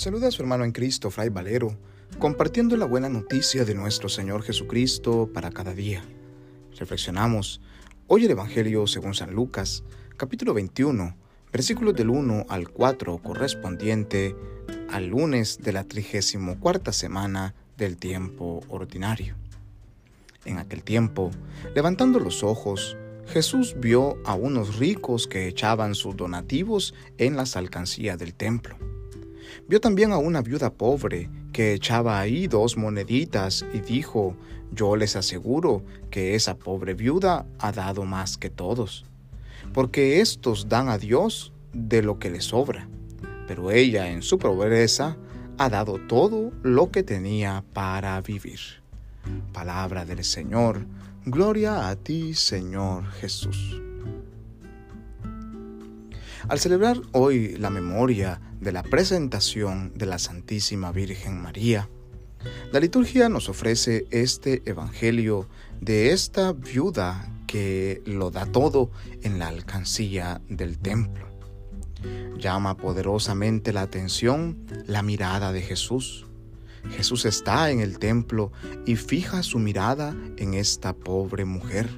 [0.00, 1.76] saluda a su hermano en Cristo, Fray Valero,
[2.18, 6.02] compartiendo la buena noticia de nuestro Señor Jesucristo para cada día.
[6.78, 7.60] Reflexionamos
[8.06, 9.84] hoy el Evangelio según San Lucas,
[10.16, 11.14] capítulo 21,
[11.52, 14.34] versículos del 1 al 4, correspondiente
[14.90, 19.36] al lunes de la 34 semana del tiempo ordinario.
[20.46, 21.30] En aquel tiempo,
[21.74, 22.96] levantando los ojos,
[23.26, 28.91] Jesús vio a unos ricos que echaban sus donativos en las alcancías del templo.
[29.68, 34.36] Vio también a una viuda pobre que echaba ahí dos moneditas y dijo,
[34.72, 39.04] yo les aseguro que esa pobre viuda ha dado más que todos,
[39.72, 42.88] porque éstos dan a Dios de lo que les sobra,
[43.46, 45.16] pero ella en su pobreza
[45.58, 48.60] ha dado todo lo que tenía para vivir.
[49.52, 50.86] Palabra del Señor,
[51.24, 53.80] gloria a ti Señor Jesús.
[56.48, 61.88] Al celebrar hoy la memoria de la presentación de la Santísima Virgen María,
[62.72, 65.48] la liturgia nos ofrece este Evangelio
[65.80, 68.90] de esta viuda que lo da todo
[69.22, 71.28] en la alcancía del templo.
[72.38, 76.26] Llama poderosamente la atención la mirada de Jesús.
[76.90, 78.50] Jesús está en el templo
[78.84, 81.88] y fija su mirada en esta pobre mujer.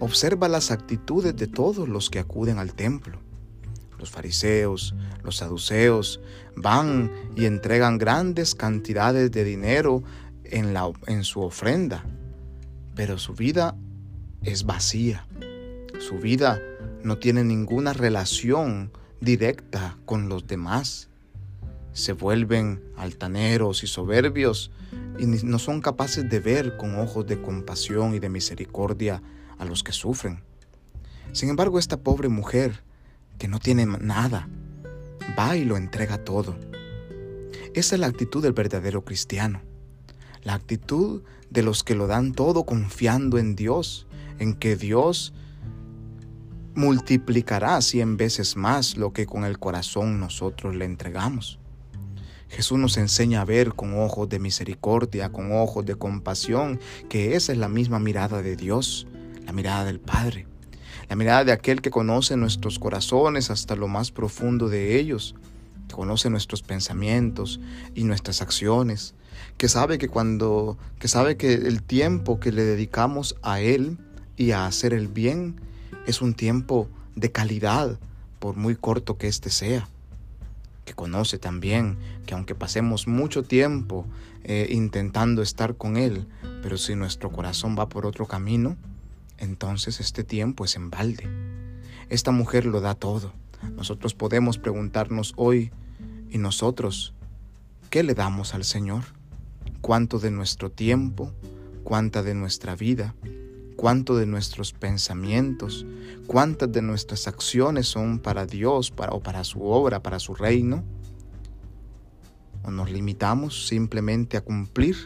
[0.00, 3.20] Observa las actitudes de todos los que acuden al templo
[4.02, 6.20] los fariseos, los saduceos,
[6.56, 10.02] van y entregan grandes cantidades de dinero
[10.42, 12.04] en, la, en su ofrenda,
[12.96, 13.76] pero su vida
[14.42, 15.24] es vacía.
[16.00, 16.60] Su vida
[17.04, 21.08] no tiene ninguna relación directa con los demás.
[21.92, 24.72] Se vuelven altaneros y soberbios
[25.16, 29.22] y no son capaces de ver con ojos de compasión y de misericordia
[29.58, 30.42] a los que sufren.
[31.30, 32.82] Sin embargo, esta pobre mujer
[33.42, 34.48] que no tiene nada,
[35.36, 36.56] va y lo entrega todo.
[37.74, 39.62] Esa es la actitud del verdadero cristiano,
[40.44, 44.06] la actitud de los que lo dan todo confiando en Dios,
[44.38, 45.34] en que Dios
[46.76, 51.58] multiplicará cien veces más lo que con el corazón nosotros le entregamos.
[52.48, 57.50] Jesús nos enseña a ver con ojos de misericordia, con ojos de compasión, que esa
[57.50, 59.08] es la misma mirada de Dios,
[59.44, 60.46] la mirada del Padre
[61.08, 65.34] la mirada de aquel que conoce nuestros corazones hasta lo más profundo de ellos,
[65.88, 67.60] que conoce nuestros pensamientos
[67.94, 69.14] y nuestras acciones,
[69.56, 73.98] que sabe que cuando que sabe que el tiempo que le dedicamos a él
[74.36, 75.60] y a hacer el bien
[76.06, 77.98] es un tiempo de calidad,
[78.38, 79.88] por muy corto que éste sea.
[80.84, 81.96] Que conoce también
[82.26, 84.04] que aunque pasemos mucho tiempo
[84.44, 86.26] eh, intentando estar con Él,
[86.62, 88.76] pero si nuestro corazón va por otro camino,
[89.38, 91.28] entonces este tiempo es en balde.
[92.08, 93.32] Esta mujer lo da todo.
[93.76, 95.72] Nosotros podemos preguntarnos hoy,
[96.30, 97.14] ¿y nosotros
[97.90, 99.04] qué le damos al Señor?
[99.80, 101.32] ¿Cuánto de nuestro tiempo?
[101.84, 103.14] ¿Cuánta de nuestra vida?
[103.76, 105.86] ¿Cuánto de nuestros pensamientos?
[106.26, 110.84] ¿Cuántas de nuestras acciones son para Dios para, o para su obra, para su reino?
[112.62, 114.96] ¿O nos limitamos simplemente a cumplir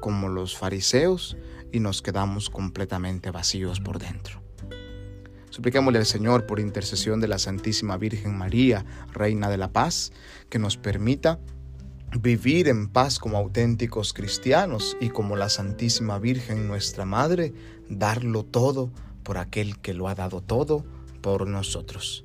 [0.00, 1.36] como los fariseos
[1.72, 4.42] y nos quedamos completamente vacíos por dentro.
[5.50, 10.12] Supliquémosle al Señor por intercesión de la Santísima Virgen María, Reina de la Paz,
[10.48, 11.40] que nos permita
[12.20, 17.52] vivir en paz como auténticos cristianos y como la Santísima Virgen nuestra Madre,
[17.88, 18.90] darlo todo
[19.22, 20.84] por aquel que lo ha dado todo
[21.20, 22.24] por nosotros.